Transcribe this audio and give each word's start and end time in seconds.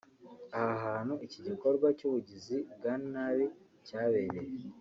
Aha 0.61 0.75
hantu 0.85 1.13
iki 1.25 1.39
gikorwa 1.47 1.87
cy’ubugizi 1.97 2.57
bwa 2.75 2.93
nabi 3.11 3.45
cyabereye 3.87 4.49